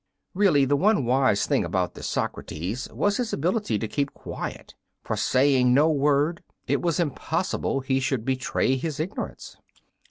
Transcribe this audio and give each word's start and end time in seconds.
Really, 0.33 0.65
the 0.65 0.75
one 0.75 1.05
wise 1.05 1.45
thing 1.45 1.63
about 1.63 1.93
this 1.93 2.09
Socrates 2.09 2.89
was 2.91 3.17
his 3.17 3.33
ability 3.33 3.77
to 3.77 3.87
keep 3.87 4.15
quiet. 4.15 4.73
For, 5.03 5.15
saying 5.15 5.75
no 5.75 5.91
word, 5.91 6.41
it 6.65 6.81
was 6.81 6.99
impossible 6.99 7.81
he 7.81 7.99
should 7.99 8.25
betray 8.25 8.77
his 8.77 8.99
ignorance. 8.99 9.57